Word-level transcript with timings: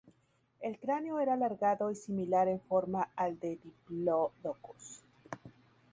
El 0.61 0.79
cráneo 0.79 1.19
era 1.19 1.33
alargado 1.35 1.91
y 1.91 1.95
similar 1.95 2.47
en 2.47 2.59
forma 2.61 3.09
al 3.15 3.39
de 3.39 3.57
"Diplodocus". 3.63 5.03